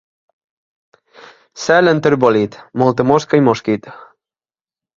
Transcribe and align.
Cel 1.65 1.91
enterbolit, 1.93 2.59
molta 2.85 3.07
mosca 3.13 3.41
i 3.43 3.47
mosquit. 3.51 3.93